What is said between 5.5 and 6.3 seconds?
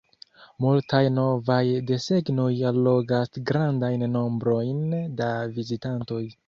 vizitantoj.